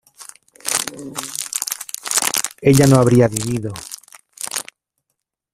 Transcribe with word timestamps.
ella 2.59 2.87
no 2.87 2.95
habría 2.95 3.27
vivido 3.27 3.71